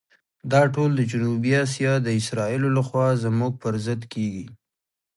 [0.51, 4.45] دا ټول د جنوبي آسیا د اسرائیلو لخوا زموږ پر ضد کېږي.